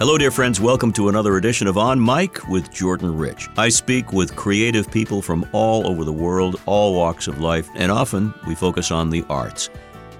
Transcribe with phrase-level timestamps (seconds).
[0.00, 0.62] Hello, dear friends.
[0.62, 3.50] Welcome to another edition of On Mic with Jordan Rich.
[3.58, 7.92] I speak with creative people from all over the world, all walks of life, and
[7.92, 9.68] often we focus on the arts.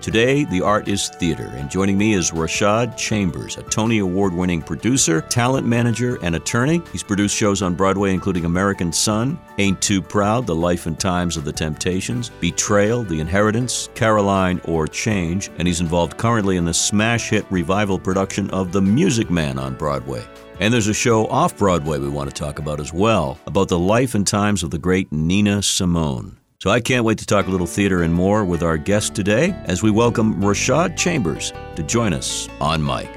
[0.01, 4.63] Today, the art is theater, and joining me is Rashad Chambers, a Tony Award winning
[4.63, 6.81] producer, talent manager, and attorney.
[6.91, 11.37] He's produced shows on Broadway, including American Son, Ain't Too Proud, The Life and Times
[11.37, 16.73] of the Temptations, Betrayal, The Inheritance, Caroline, or Change, and he's involved currently in the
[16.73, 20.25] smash hit revival production of The Music Man on Broadway.
[20.61, 23.79] And there's a show off Broadway we want to talk about as well, about the
[23.79, 26.40] life and times of the great Nina Simone.
[26.63, 29.53] So I can't wait to talk a little theater and more with our guest today
[29.65, 33.09] as we welcome Rashad Chambers to join us on Mic.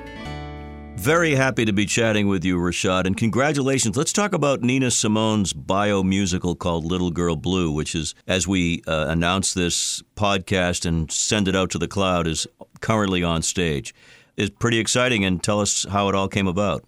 [0.95, 3.97] Very happy to be chatting with you, Rashad, and congratulations.
[3.97, 8.81] Let's talk about Nina Simone's bio musical called Little Girl Blue, which is, as we
[8.87, 12.47] uh, announce this podcast and send it out to the cloud, is
[12.79, 13.93] currently on stage.
[14.37, 16.85] It's pretty exciting, and tell us how it all came about.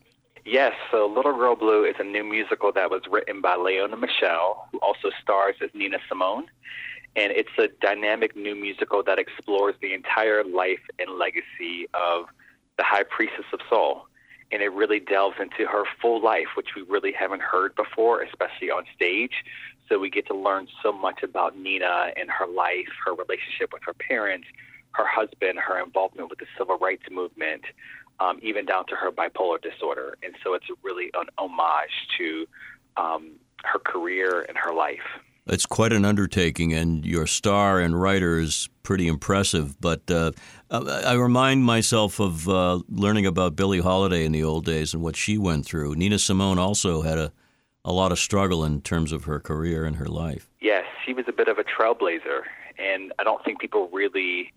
[0.47, 4.67] Yes, so Little Girl Blue is a new musical that was written by Laiona Michelle,
[4.71, 6.45] who also stars as Nina Simone.
[7.15, 12.27] And it's a dynamic new musical that explores the entire life and legacy of
[12.77, 14.05] the High Priestess of Soul.
[14.51, 18.69] And it really delves into her full life, which we really haven't heard before, especially
[18.69, 19.43] on stage.
[19.89, 23.81] So we get to learn so much about Nina and her life, her relationship with
[23.83, 24.45] her parents,
[24.91, 27.63] her husband, her involvement with the civil rights movement,
[28.19, 30.17] um, even down to her bipolar disorder.
[30.23, 32.47] And so it's really an homage to
[32.97, 33.31] um,
[33.63, 35.01] her career and her life.
[35.47, 39.79] It's quite an undertaking, and your star and writer is pretty impressive.
[39.79, 40.31] But uh,
[40.71, 45.15] I remind myself of uh, learning about Billie Holiday in the old days and what
[45.15, 45.93] she went through.
[45.95, 47.31] Nina Simone also had a,
[47.83, 50.49] a lot of struggle in terms of her career and her life.
[50.61, 52.41] Yes, she was a bit of a trailblazer,
[52.79, 54.51] and I don't think people really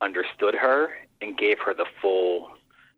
[0.00, 0.88] understood her
[1.20, 2.48] and gave her the full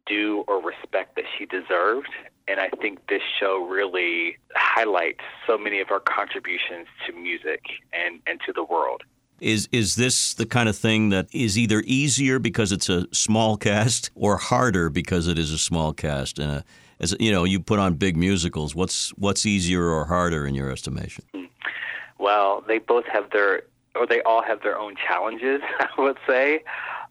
[0.06, 2.08] due or respect that she deserved.
[2.48, 8.20] And I think this show really highlights so many of her contributions to music and,
[8.26, 9.02] and to the world.
[9.40, 13.56] Is is this the kind of thing that is either easier because it's a small
[13.56, 16.38] cast or harder because it is a small cast?
[16.38, 16.62] Uh,
[17.00, 18.76] as you know, you put on big musicals.
[18.76, 21.24] What's what's easier or harder in your estimation?
[22.18, 23.62] Well, they both have their
[23.96, 25.60] or they all have their own challenges.
[25.80, 26.62] I would say.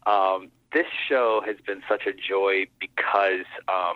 [0.06, 3.96] Um, this show has been such a joy because um,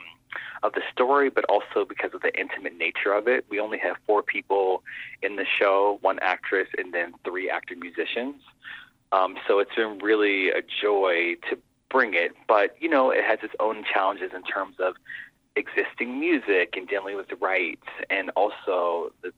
[0.63, 3.45] of the story, but also because of the intimate nature of it.
[3.49, 4.83] We only have four people
[5.21, 8.41] in the show one actress and then three actor musicians.
[9.11, 11.57] Um, so it's been really a joy to
[11.89, 12.33] bring it.
[12.47, 14.95] But, you know, it has its own challenges in terms of
[15.55, 19.31] existing music and dealing with rights and also the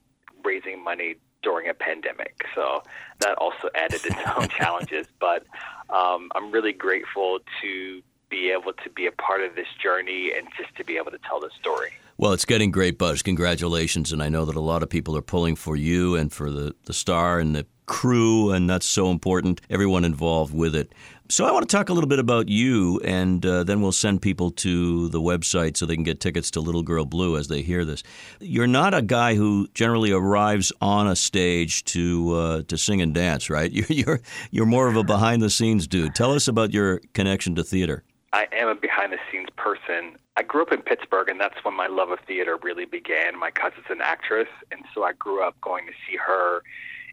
[0.43, 2.45] raising money during a pandemic.
[2.55, 2.83] So
[3.19, 5.07] that also added its own challenges.
[5.19, 5.45] But
[5.89, 10.47] um, I'm really grateful to be able to be a part of this journey and
[10.57, 11.91] just to be able to tell the story.
[12.17, 13.21] Well, it's getting great buzz.
[13.21, 14.11] Congratulations.
[14.11, 16.75] And I know that a lot of people are pulling for you and for the,
[16.85, 20.93] the star and the crew, and that's so important, everyone involved with it.
[21.29, 24.21] So I want to talk a little bit about you, and uh, then we'll send
[24.21, 27.61] people to the website so they can get tickets to Little Girl Blue as they
[27.61, 28.01] hear this.
[28.39, 33.13] You're not a guy who generally arrives on a stage to uh, to sing and
[33.13, 33.71] dance, right?
[33.77, 34.19] You're, you're
[34.51, 36.15] you're more of a behind the scenes dude.
[36.15, 38.03] Tell us about your connection to theater.
[38.31, 40.17] I am a behind the scenes person.
[40.37, 43.37] I grew up in Pittsburgh, and that's when my love of theater really began.
[43.37, 46.61] My cousin's an actress, and so I grew up going to see her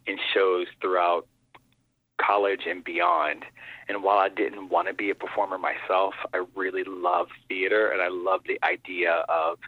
[0.07, 1.27] in shows throughout
[2.19, 3.45] college and beyond.
[3.89, 8.01] And while I didn't want to be a performer myself, I really love theater and
[8.01, 9.59] I love the idea of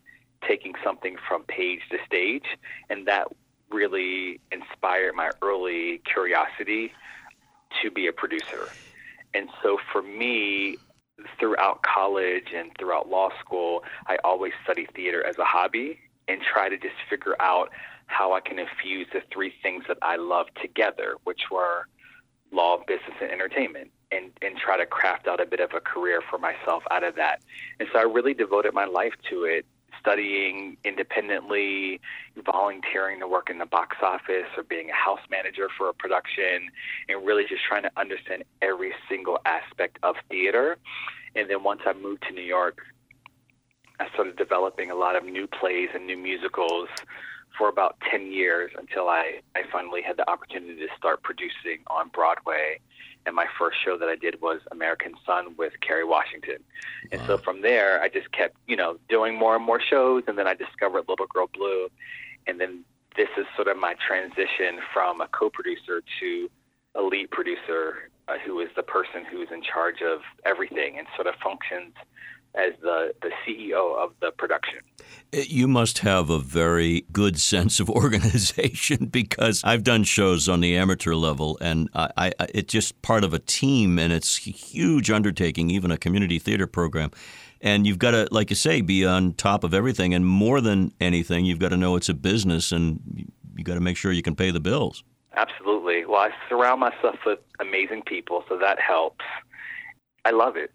[0.46, 2.46] taking something from page to stage.
[2.88, 3.28] And that
[3.70, 6.92] really inspired my early curiosity
[7.82, 8.68] to be a producer.
[9.34, 10.76] And so for me,
[11.38, 16.68] throughout college and throughout law school, I always studied theater as a hobby and try
[16.68, 17.70] to just figure out
[18.06, 21.86] how I can infuse the three things that I love together, which were
[22.52, 26.20] law, business, and entertainment, and, and try to craft out a bit of a career
[26.30, 27.42] for myself out of that.
[27.80, 29.66] And so I really devoted my life to it,
[30.00, 32.00] studying independently,
[32.44, 36.68] volunteering to work in the box office or being a house manager for a production,
[37.08, 40.76] and really just trying to understand every single aspect of theater.
[41.34, 42.78] And then once I moved to New York,
[43.98, 46.88] I started developing a lot of new plays and new musicals
[47.56, 52.08] for about 10 years until I, I finally had the opportunity to start producing on
[52.08, 52.80] Broadway.
[53.24, 56.58] And my first show that I did was American Son with Kerry Washington.
[57.10, 57.26] And wow.
[57.26, 60.22] so from there, I just kept, you know, doing more and more shows.
[60.28, 61.88] And then I discovered Little Girl Blue.
[62.46, 62.84] And then
[63.16, 66.50] this is sort of my transition from a co producer to
[66.94, 71.26] a lead producer uh, who is the person who's in charge of everything and sort
[71.26, 71.94] of functions
[72.56, 74.78] as the, the CEO of the production.
[75.34, 80.60] Uh, you must have a very good sense of organization because I've done shows on
[80.60, 84.50] the amateur level, and I, I, it's just part of a team, and it's a
[84.50, 87.10] huge undertaking, even a community theater program.
[87.60, 90.12] And you've got to, like you say, be on top of everything.
[90.12, 93.00] And more than anything, you've got to know it's a business, and
[93.54, 95.04] you've got to make sure you can pay the bills.
[95.34, 96.04] Absolutely.
[96.06, 99.24] Well, I surround myself with amazing people, so that helps.
[100.24, 100.72] I love it,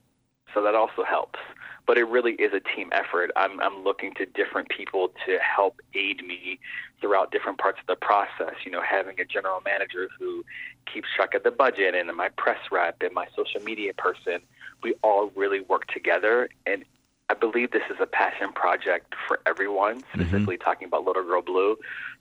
[0.54, 1.40] so that also helps
[1.86, 3.32] but it really is a team effort.
[3.36, 6.60] I'm, I'm looking to different people to help aid me
[7.00, 8.56] throughout different parts of the process.
[8.66, 10.44] You know, having a general manager who
[10.92, 14.40] keeps track of the budget and my press rep and my social media person,
[14.84, 16.50] we all really work together.
[16.66, 16.86] And
[17.30, 20.22] I believe this is a passion project for everyone, mm-hmm.
[20.22, 20.64] specifically mm-hmm.
[20.64, 21.78] talking about Little Girl Blue.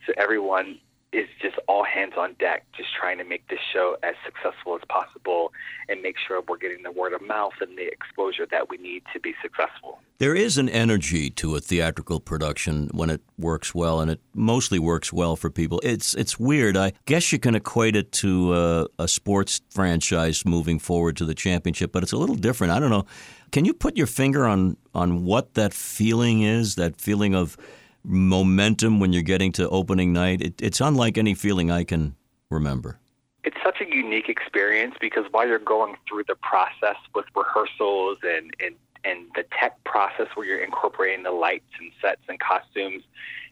[0.07, 0.79] So everyone
[1.13, 4.83] is just all hands on deck, just trying to make this show as successful as
[4.89, 5.53] possible
[5.89, 9.03] and make sure we're getting the word of mouth and the exposure that we need
[9.13, 9.99] to be successful.
[10.19, 14.79] There is an energy to a theatrical production when it works well, and it mostly
[14.79, 15.81] works well for people.
[15.83, 16.77] It's it's weird.
[16.77, 21.35] I guess you can equate it to a, a sports franchise moving forward to the
[21.35, 22.73] championship, but it's a little different.
[22.73, 23.07] I don't know.
[23.51, 26.75] Can you put your finger on on what that feeling is?
[26.75, 27.57] That feeling of
[28.05, 30.41] momentum when you're getting to opening night.
[30.41, 32.17] It, it's unlike any feeling I can
[32.51, 32.99] remember.
[33.45, 38.55] It's such a unique experience because while you're going through the process with rehearsals and,
[38.65, 38.75] and,
[39.05, 43.03] and the tech process where you're incorporating the lights and sets and costumes,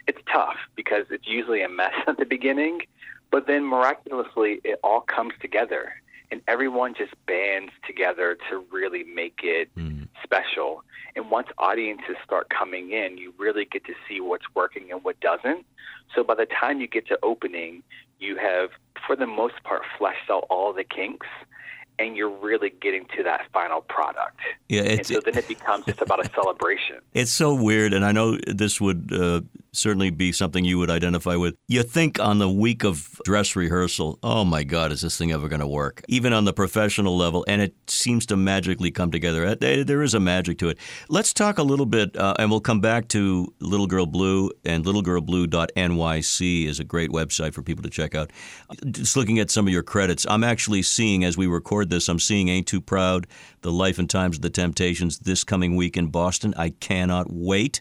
[0.07, 2.81] it's tough because it's usually a mess at the beginning,
[3.31, 5.93] but then miraculously it all comes together
[6.31, 10.07] and everyone just bands together to really make it mm.
[10.23, 10.83] special.
[11.31, 15.65] Once audiences start coming in, you really get to see what's working and what doesn't.
[16.15, 17.83] So by the time you get to opening,
[18.19, 18.71] you have,
[19.07, 21.27] for the most part, fleshed out all the kinks
[21.99, 24.39] and you're really getting to that final product.
[24.69, 27.01] Yeah, and so then it becomes just about a celebration.
[27.13, 29.41] It's so weird, and I know this would uh,
[29.73, 31.55] certainly be something you would identify with.
[31.69, 35.49] You think on the week of dress rehearsal, oh my God, is this thing ever
[35.49, 36.03] going to work?
[36.09, 39.47] Even on the professional level, and it seems to magically come together.
[39.47, 40.79] Uh, there is a magic to it.
[41.09, 44.85] Let's talk a little bit, uh, and we'll come back to Little Girl Blue, and
[44.85, 48.33] littlegirlblue.nyc is a great website for people to check out.
[48.91, 52.19] Just looking at some of your credits, I'm actually seeing as we record this, I'm
[52.19, 53.27] seeing Ain't Too Proud,
[53.63, 56.55] The Life and Times of the Temptations this coming week in Boston.
[56.57, 57.81] I cannot wait.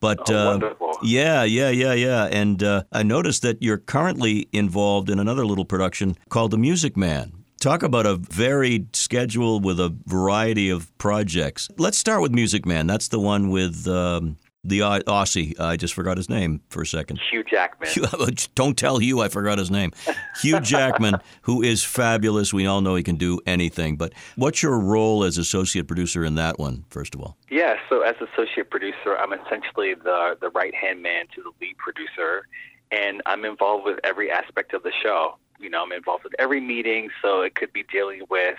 [0.00, 2.24] But oh, uh, yeah, yeah, yeah, yeah.
[2.26, 6.96] And uh, I noticed that you're currently involved in another little production called The Music
[6.96, 7.32] Man.
[7.60, 11.68] Talk about a varied schedule with a variety of projects.
[11.78, 12.86] Let's start with Music Man.
[12.86, 15.58] That's the one with um, the Aussie.
[15.60, 17.20] I just forgot his name for a second.
[17.30, 17.90] Hugh Jackman.
[18.54, 19.92] Don't tell Hugh I forgot his name.
[20.42, 22.52] Hugh Jackman, who is fabulous.
[22.52, 23.96] We all know he can do anything.
[23.96, 27.36] But what's your role as associate producer in that one, first of all?
[27.50, 31.76] Yeah, so as associate producer, I'm essentially the, the right hand man to the lead
[31.78, 32.46] producer,
[32.90, 35.36] and I'm involved with every aspect of the show.
[35.58, 38.58] You know, I'm involved with every meeting, so it could be dealing with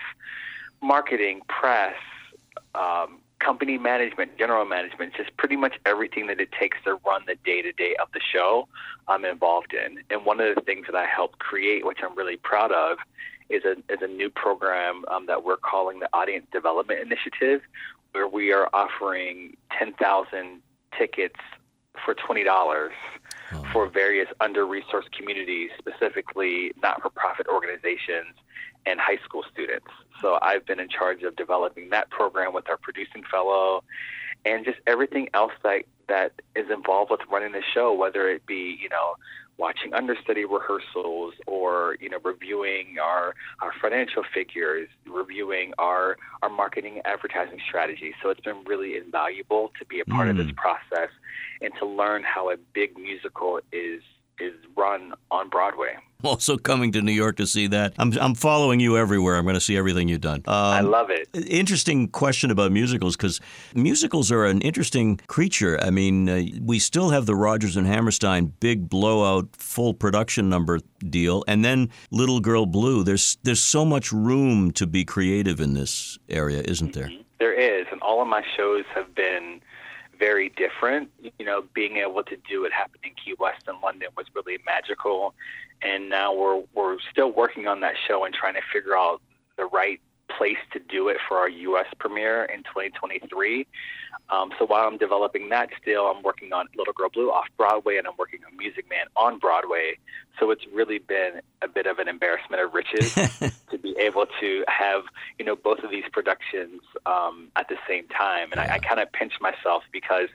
[0.81, 1.95] marketing, press,
[2.75, 7.35] um, company management, general management, just pretty much everything that it takes to run the
[7.45, 8.67] day to day of the show,
[9.07, 9.99] I'm involved in.
[10.09, 12.97] And one of the things that I helped create, which I'm really proud of,
[13.49, 17.61] is a, is a new program um, that we're calling the Audience Development Initiative,
[18.11, 20.61] where we are offering 10,000
[20.97, 21.39] tickets
[22.03, 23.63] for $20 oh.
[23.71, 28.35] for various under resourced communities, specifically not for profit organizations
[28.87, 29.87] and high school students.
[30.21, 33.83] So I've been in charge of developing that program with our producing fellow
[34.45, 38.79] and just everything else that that is involved with running the show, whether it be,
[38.81, 39.15] you know,
[39.57, 47.01] watching understudy rehearsals or, you know, reviewing our, our financial figures, reviewing our, our marketing
[47.03, 48.13] advertising strategy.
[48.21, 50.31] So it's been really invaluable to be a part mm.
[50.31, 50.55] of this mm.
[50.55, 51.09] process
[51.61, 54.01] and to learn how a big musical is
[54.39, 55.97] is run on Broadway.
[56.23, 57.93] Also coming to New York to see that.
[57.99, 59.35] I'm, I'm following you everywhere.
[59.35, 60.41] I'm going to see everything you've done.
[60.47, 61.29] Um, I love it.
[61.33, 63.39] Interesting question about musicals because
[63.75, 65.79] musicals are an interesting creature.
[65.81, 70.79] I mean, uh, we still have the Rodgers and Hammerstein big blowout full production number
[70.99, 73.03] deal, and then Little Girl Blue.
[73.03, 77.09] There's there's so much room to be creative in this area, isn't there?
[77.09, 77.21] Mm-hmm.
[77.39, 79.61] There is, and all of my shows have been
[80.17, 81.09] very different.
[81.37, 84.57] You know, being able to do it happen in Key West and London was really
[84.65, 85.33] magical.
[85.81, 89.21] And now we're we're still working on that show and trying to figure out
[89.57, 89.99] the right
[90.35, 91.87] place to do it for our U.S.
[91.99, 93.65] premiere in 2023.
[94.29, 97.97] Um, so while I'm developing that still, I'm working on Little Girl Blue off Broadway
[97.97, 99.97] and I'm working on Music Man on Broadway.
[100.39, 103.13] So it's really been a bit of an embarrassment of riches
[103.71, 105.03] to be able to have,
[105.39, 108.51] you know, both of these productions um, at the same time.
[108.51, 108.73] And yeah.
[108.73, 110.27] I, I kind of pinch myself because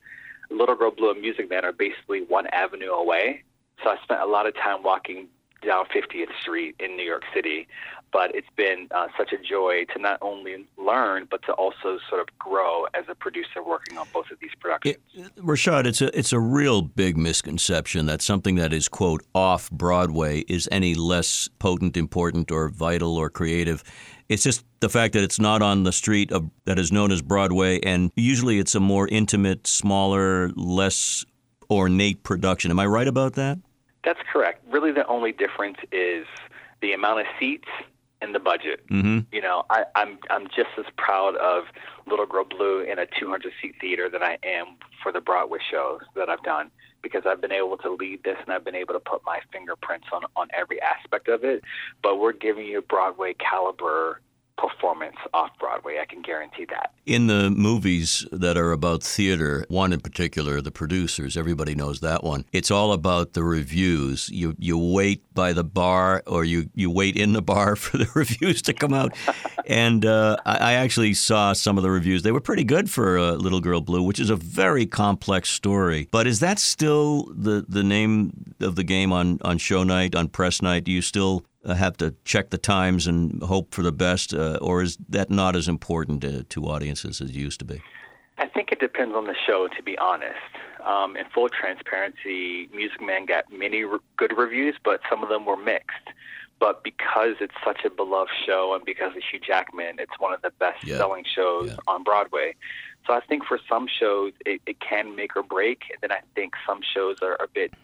[0.50, 3.42] Little Girl Blue and Music Man are basically one avenue away.
[3.82, 5.28] So I spent a lot of time walking
[5.64, 7.66] down 50th Street in New York City.
[8.12, 12.20] But it's been uh, such a joy to not only learn, but to also sort
[12.20, 14.96] of grow as a producer working on both of these productions.
[15.14, 19.70] It, Rashad, it's a, it's a real big misconception that something that is, quote, off
[19.70, 23.82] Broadway is any less potent, important, or vital or creative.
[24.28, 27.22] It's just the fact that it's not on the street of, that is known as
[27.22, 31.24] Broadway, and usually it's a more intimate, smaller, less
[31.70, 32.70] ornate production.
[32.70, 33.58] Am I right about that?
[34.04, 34.62] That's correct.
[34.68, 36.26] Really, the only difference is
[36.80, 37.68] the amount of seats
[38.22, 38.86] and the budget.
[38.88, 39.20] Mm-hmm.
[39.32, 41.64] You know, I, I'm I'm just as proud of
[42.06, 46.00] Little Girl Blue in a 200 seat theater than I am for the Broadway shows
[46.14, 46.70] that I've done
[47.02, 50.06] because I've been able to lead this and I've been able to put my fingerprints
[50.12, 51.62] on on every aspect of it.
[52.02, 54.20] But we're giving you Broadway caliber
[54.56, 55.98] performance off Broadway.
[56.00, 56.92] I can guarantee that.
[57.06, 62.22] In the movies that are about theater, one in particular, The Producers, everybody knows that
[62.22, 62.44] one.
[62.52, 64.28] It's all about the reviews.
[64.28, 68.08] You you wait by the bar or you, you wait in the bar for the
[68.14, 69.16] reviews to come out.
[69.66, 72.22] and uh, I, I, actually saw some of the reviews.
[72.22, 76.08] They were pretty good for uh, Little Girl Blue, which is a very complex story.
[76.10, 80.28] But is that still the, the name of the game on, on show night, on
[80.28, 80.84] press night?
[80.84, 84.82] Do you still have to check the times and hope for the best, uh, or
[84.82, 87.80] is that not as important to, to, audiences as it used to be?
[88.38, 90.36] I think it depends on the show, to be honest.
[90.84, 95.46] Um, in full transparency, Music Man got many re- good reviews, but some of them
[95.46, 96.08] were mixed.
[96.58, 100.42] But because it's such a beloved show and because of Hugh Jackman, it's one of
[100.42, 100.96] the best yeah.
[100.96, 101.76] selling shows yeah.
[101.88, 102.54] on Broadway.
[103.06, 105.82] So I think for some shows, it, it can make or break.
[105.90, 107.74] And then I think some shows are a bit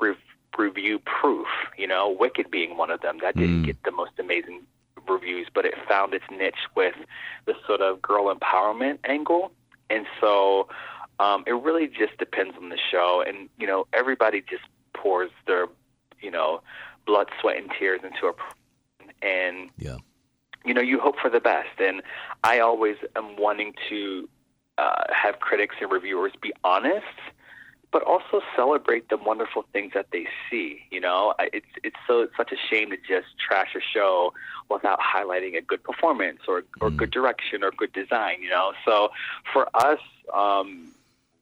[0.00, 0.16] re-
[0.58, 1.46] review proof.
[1.76, 3.66] You know, Wicked being one of them that didn't mm.
[3.66, 4.62] get the most amazing
[5.08, 6.94] reviews, but it found its niche with
[7.46, 9.52] the sort of girl empowerment angle,
[9.90, 10.68] and so
[11.20, 13.22] um, it really just depends on the show.
[13.26, 15.66] And you know, everybody just pours their
[16.20, 16.62] you know
[17.06, 18.32] blood, sweat, and tears into a
[19.22, 19.96] and yeah.
[20.66, 22.00] You know, you hope for the best, and
[22.42, 24.26] I always am wanting to
[24.78, 27.04] uh, have critics and reviewers be honest
[27.94, 30.80] but also celebrate the wonderful things that they see.
[30.90, 34.34] You know, it's it's so it's such a shame to just trash a show
[34.68, 36.96] without highlighting a good performance or or mm.
[36.96, 38.42] good direction or good design.
[38.42, 39.10] You know, so
[39.52, 40.00] for us.
[40.34, 40.90] Um,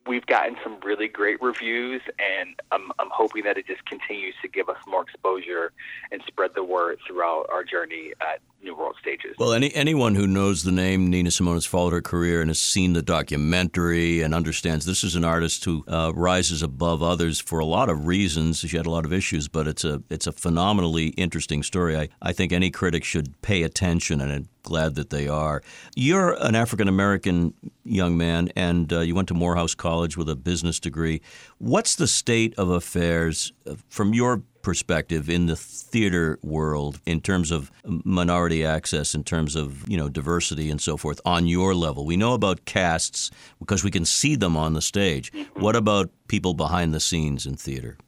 [0.04, 4.48] we've gotten some really great reviews, and I'm, I'm hoping that it just continues to
[4.48, 5.70] give us more exposure
[6.10, 9.34] and spread the word throughout our journey at New World Stages.
[9.38, 12.60] Well, any anyone who knows the name Nina Simone has followed her career and has
[12.60, 17.58] seen the documentary and understands this is an artist who uh, rises above others for
[17.58, 18.60] a lot of reasons.
[18.60, 21.96] She had a lot of issues, but it's a it's a phenomenally interesting story.
[21.96, 25.62] I, I think any critic should pay attention, and I'm glad that they are.
[25.96, 27.54] You're an African American
[27.84, 31.20] young man, and uh, you went to Morehouse College with a business degree.
[31.58, 37.50] What's the state of affairs uh, from your perspective in the theater world in terms
[37.50, 42.04] of minority access, in terms of you know diversity and so forth on your level?
[42.06, 45.32] We know about casts because we can see them on the stage.
[45.54, 47.98] What about people behind the scenes in theater?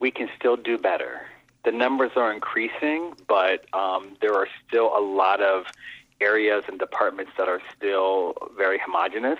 [0.00, 1.22] We can still do better.
[1.64, 5.64] The numbers are increasing, but um, there are still a lot of
[6.20, 9.38] areas and departments that are still very homogenous.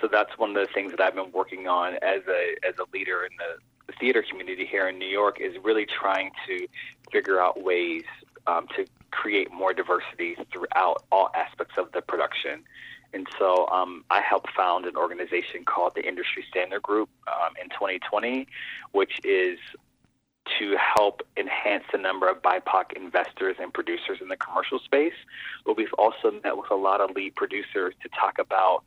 [0.00, 2.84] So that's one of the things that I've been working on as a as a
[2.92, 3.56] leader in the
[3.98, 6.66] theater community here in New York is really trying to
[7.12, 8.04] figure out ways
[8.46, 12.62] um, to create more diversity throughout all aspects of the production.
[13.12, 17.68] And so um, I helped found an organization called the Industry Standard Group um, in
[17.70, 18.46] 2020,
[18.92, 19.58] which is
[20.58, 25.14] to help enhance the number of BIPOC investors and producers in the commercial space.
[25.64, 28.84] But we've also met with a lot of lead producers to talk about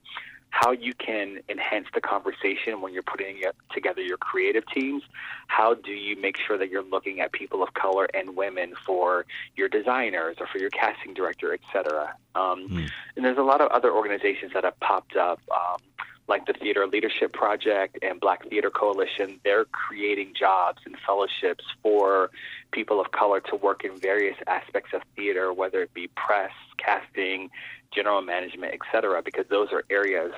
[0.51, 3.41] how you can enhance the conversation when you're putting
[3.74, 5.03] together your creative teams.
[5.48, 9.25] How do you make sure that you're looking at people of color and women for
[9.56, 12.15] your designers or for your casting director, et cetera?
[12.36, 12.89] Um, mm.
[13.15, 15.39] And there's a lot of other organizations that have popped up.
[15.51, 15.79] Um,
[16.27, 22.29] like the Theater Leadership Project and Black Theater Coalition, they're creating jobs and fellowships for
[22.72, 27.50] people of color to work in various aspects of theater, whether it be press, casting,
[27.91, 30.34] general management, et cetera, because those are areas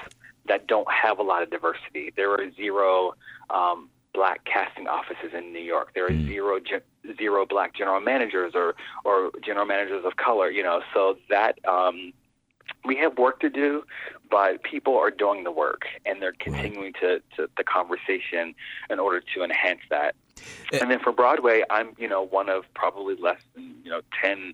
[0.48, 2.12] that don't have a lot of diversity.
[2.16, 3.14] There are zero
[3.50, 5.94] um, black casting offices in New York.
[5.94, 6.28] There are mm.
[6.28, 6.60] zero
[7.18, 10.50] zero black general managers or or general managers of color.
[10.50, 12.14] You know, so that um,
[12.86, 13.84] we have work to do,
[14.30, 18.56] but people are doing the work and they're continuing to, to the conversation
[18.90, 20.16] in order to enhance that.
[20.74, 20.80] Eh.
[20.82, 24.54] And then for Broadway, I'm you know one of probably less than you know ten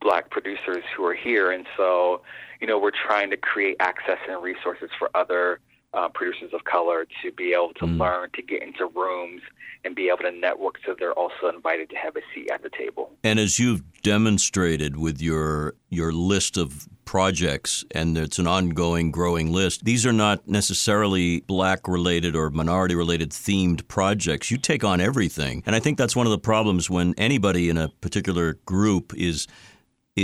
[0.00, 2.22] black producers who are here, and so
[2.60, 5.60] you know we're trying to create access and resources for other
[5.94, 7.98] uh, producers of color to be able to mm.
[7.98, 9.42] learn, to get into rooms,
[9.84, 12.70] and be able to network so they're also invited to have a seat at the
[12.70, 13.10] table.
[13.24, 19.50] And as you've demonstrated with your your list of projects, and it's an ongoing, growing
[19.50, 19.82] list.
[19.86, 24.50] These are not necessarily black related or minority related themed projects.
[24.50, 25.62] You take on everything.
[25.64, 29.46] And I think that's one of the problems when anybody in a particular group is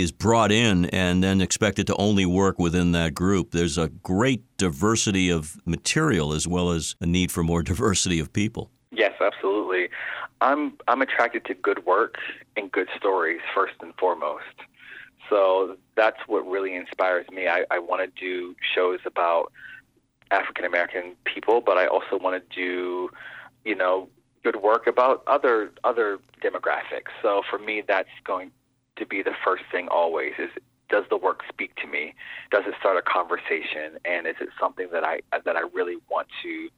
[0.01, 3.51] is brought in and then expected to only work within that group.
[3.51, 8.31] There's a great diversity of material as well as a need for more diversity of
[8.33, 8.71] people.
[8.91, 9.89] Yes, absolutely.
[10.41, 12.15] I'm I'm attracted to good work
[12.55, 14.43] and good stories first and foremost.
[15.29, 17.47] So that's what really inspires me.
[17.47, 19.51] I, I want to do shows about
[20.31, 23.09] African American people, but I also want to do,
[23.63, 24.09] you know,
[24.43, 27.11] good work about other other demographics.
[27.21, 28.51] So for me, that's going
[28.97, 30.49] to be the first thing always is
[30.89, 32.13] does the work speak to me?
[32.51, 33.97] Does it start a conversation?
[34.05, 36.69] And is it something that I that I really want to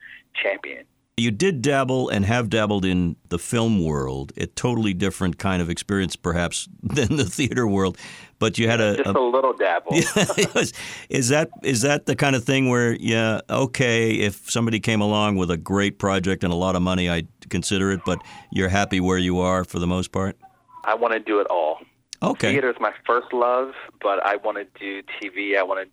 [0.41, 0.85] champion?
[1.19, 5.69] You did dabble and have dabbled in the film world, a totally different kind of
[5.69, 7.97] experience, perhaps, than the theater world.
[8.37, 9.93] But you had a just a, a little dabble.
[11.09, 15.37] is that is that the kind of thing where, yeah, okay, if somebody came along
[15.37, 18.01] with a great project and a lot of money, I'd consider it.
[18.05, 18.21] But
[18.51, 20.37] you're happy where you are for the most part.
[20.83, 21.79] I want to do it all.
[22.21, 22.51] Okay.
[22.51, 25.57] Theater is my first love, but I want to do TV.
[25.57, 25.91] I want to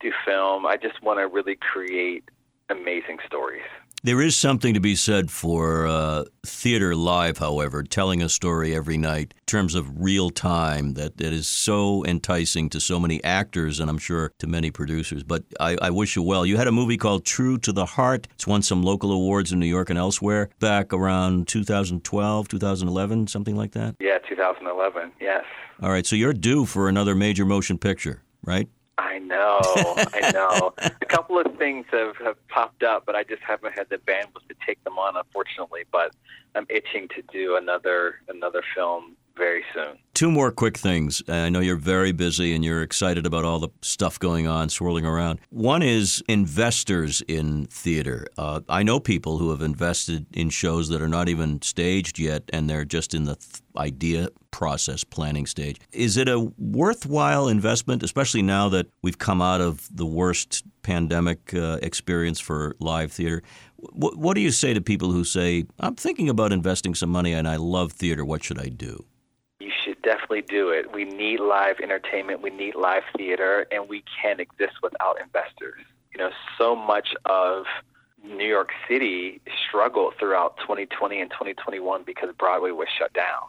[0.00, 0.66] do film.
[0.66, 2.24] I just want to really create
[2.68, 3.62] amazing stories.
[4.02, 8.96] There is something to be said for uh, theater live, however, telling a story every
[8.96, 13.78] night in terms of real time that, that is so enticing to so many actors
[13.78, 15.22] and I'm sure to many producers.
[15.22, 16.46] But I, I wish you well.
[16.46, 18.26] You had a movie called True to the Heart.
[18.32, 23.54] It's won some local awards in New York and elsewhere back around 2012, 2011, something
[23.54, 23.96] like that?
[24.00, 25.44] Yeah, 2011, yes.
[25.82, 28.66] All right, so you're due for another major motion picture, right?
[29.00, 29.60] I know,
[29.96, 30.74] I know.
[30.78, 34.46] a couple of things have, have popped up, but I just haven't had the bandwidth
[34.48, 35.84] to take them on, unfortunately.
[35.90, 36.14] But
[36.54, 39.98] I'm itching to do another another film very soon.
[40.20, 41.22] Two more quick things.
[41.28, 45.06] I know you're very busy and you're excited about all the stuff going on, swirling
[45.06, 45.40] around.
[45.48, 48.26] One is investors in theater.
[48.36, 52.42] Uh, I know people who have invested in shows that are not even staged yet
[52.52, 55.80] and they're just in the th- idea process planning stage.
[55.90, 61.54] Is it a worthwhile investment, especially now that we've come out of the worst pandemic
[61.54, 63.42] uh, experience for live theater?
[63.78, 67.48] What do you say to people who say, I'm thinking about investing some money and
[67.48, 69.06] I love theater, what should I do?
[70.10, 70.92] Definitely do it.
[70.92, 75.82] We need live entertainment, we need live theater, and we can't exist without investors.
[76.12, 77.64] You know, so much of
[78.24, 83.44] New York City struggled throughout 2020 and 2021 because Broadway was shut down.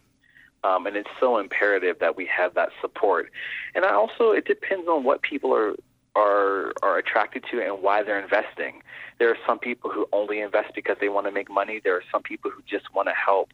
[0.64, 3.32] Um, and it's so imperative that we have that support.
[3.74, 5.76] And I also, it depends on what people are
[6.14, 8.84] are are attracted to and why they're investing.
[9.18, 11.80] There are some people who only invest because they want to make money.
[11.82, 13.50] There are some people who just want to help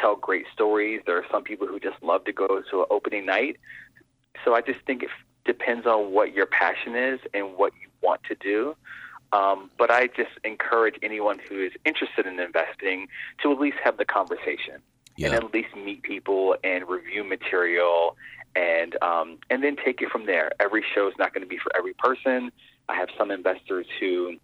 [0.00, 1.02] tell great stories.
[1.06, 3.56] There are some people who just love to go to an opening night.
[4.44, 5.10] So I just think it
[5.44, 8.76] depends on what your passion is and what you want to do.
[9.32, 13.08] Um, but I just encourage anyone who is interested in investing
[13.42, 14.80] to at least have the conversation
[15.16, 15.28] yeah.
[15.28, 18.16] and at least meet people and review material
[18.54, 20.50] and um, and then take it from there.
[20.60, 22.50] Every show is not going to be for every person.
[22.88, 24.36] I have some investors who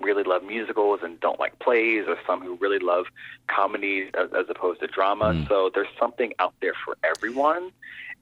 [0.00, 3.06] really love musicals and don't like plays, or some who really love
[3.46, 5.26] comedies as, as opposed to drama.
[5.26, 5.48] Mm.
[5.48, 7.70] So there's something out there for everyone.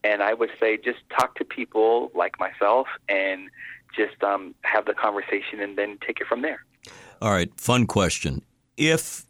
[0.03, 3.49] And I would say just talk to people like myself and
[3.95, 6.65] just um, have the conversation and then take it from there.
[7.21, 8.43] All right, fun question.
[8.77, 9.27] If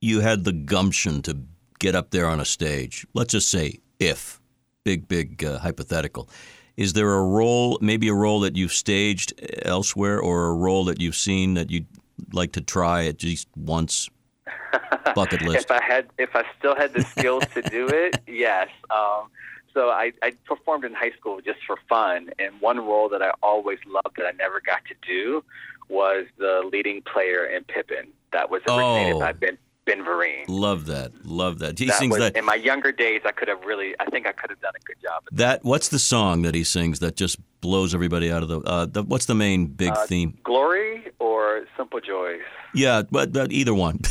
[0.00, 1.38] you had the gumption to
[1.78, 4.40] get up there on a stage, let's just say if,
[4.84, 6.28] big, big uh, hypothetical,
[6.76, 9.32] is there a role, maybe a role that you've staged
[9.62, 11.86] elsewhere, or a role that you've seen that you'd
[12.32, 14.08] like to try at least once?
[15.14, 15.64] Bucket list.
[15.64, 18.68] if I had, if I still had the skills to do it, yes.
[18.90, 19.28] Um,
[19.74, 23.32] so I, I performed in high school just for fun, and one role that I
[23.42, 25.44] always loved that I never got to do
[25.88, 28.08] was the leading player in Pippin.
[28.32, 29.20] That was originated oh.
[29.20, 30.44] by Ben Ben Vereen.
[30.48, 31.12] Love that.
[31.24, 31.78] Love that.
[31.78, 32.36] He that sings was, that.
[32.36, 33.94] In my younger days, I could have really.
[34.00, 35.24] I think I could have done a good job.
[35.32, 38.60] That what's the song that he sings that just blows everybody out of the?
[38.60, 40.36] Uh, the what's the main big Uh, theme?
[40.44, 42.40] Glory or Simple Joys?
[42.74, 44.00] Yeah, but, but either one.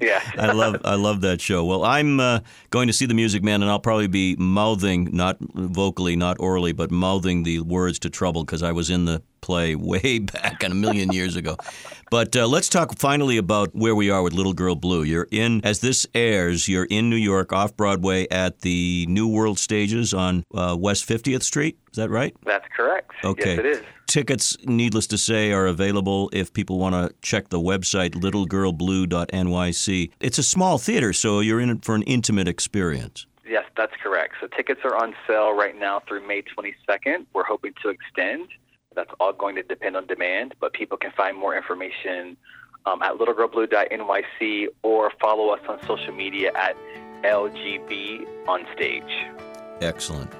[0.00, 0.20] Yeah.
[0.36, 1.64] I love I love that show.
[1.64, 5.38] Well, I'm uh, going to see the Music Man, and I'll probably be mouthing, not
[5.40, 9.74] vocally, not orally, but mouthing the words to Trouble because I was in the play
[9.92, 11.56] way back and a million years ago.
[12.10, 15.02] But uh, let's talk finally about where we are with Little Girl Blue.
[15.02, 19.58] You're in, as this airs, you're in New York off Broadway at the New World
[19.58, 21.78] Stages on uh, West 50th Street.
[21.90, 22.34] Is that right?
[22.44, 23.12] That's correct.
[23.24, 23.50] Okay.
[23.50, 23.82] Yes, it is.
[24.06, 30.10] Tickets, needless to say, are available if people want to check the website, littlegirlblue.nyc.
[30.20, 33.26] It's a small theater, so you're in it for an intimate experience.
[33.46, 34.34] Yes, that's correct.
[34.40, 37.26] So tickets are on sale right now through May 22nd.
[37.32, 38.48] We're hoping to extend.
[38.94, 42.36] That's all going to depend on demand, but people can find more information
[42.86, 46.76] um, at littlegirlblue.nyc or follow us on social media at
[47.22, 49.26] LGB on stage.
[49.80, 50.32] Excellent.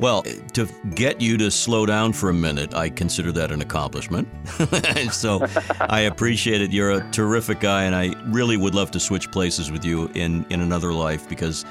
[0.00, 0.22] Well,
[0.54, 4.28] to get you to slow down for a minute, I consider that an accomplishment.
[5.12, 5.46] so
[5.80, 6.72] I appreciate it.
[6.72, 10.44] You're a terrific guy, and I really would love to switch places with you in,
[10.50, 11.64] in another life because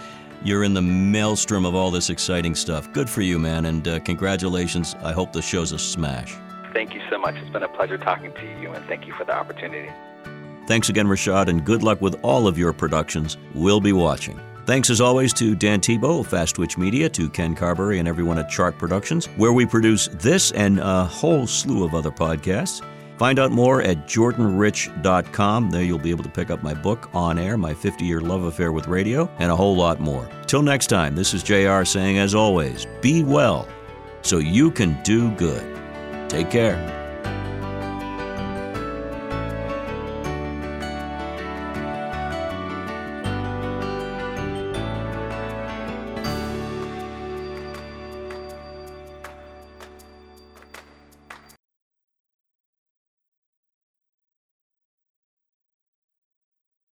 [0.44, 2.92] you're in the maelstrom of all this exciting stuff.
[2.94, 4.96] Good for you, man, and uh, congratulations.
[5.04, 6.36] I hope the show's a smash.
[6.74, 7.36] Thank you so much.
[7.36, 9.92] It's been a pleasure talking to you, and thank you for the opportunity.
[10.68, 13.38] Thanks again, Rashad, and good luck with all of your productions.
[13.54, 14.40] We'll be watching.
[14.66, 18.78] Thanks as always to Dan Tebow of Media, to Ken Carberry, and everyone at Chart
[18.78, 22.82] Productions, where we produce this and a whole slew of other podcasts.
[23.18, 25.70] Find out more at jordanrich.com.
[25.70, 28.44] There you'll be able to pick up my book, On Air, My 50 Year Love
[28.44, 30.28] Affair with Radio, and a whole lot more.
[30.48, 33.68] Till next time, this is JR saying, as always, be well
[34.22, 35.64] so you can do good.
[36.30, 37.01] Take care.